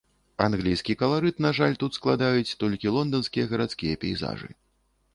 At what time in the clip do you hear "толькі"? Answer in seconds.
2.65-2.95